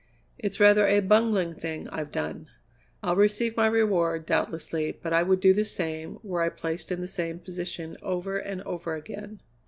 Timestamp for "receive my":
3.15-3.67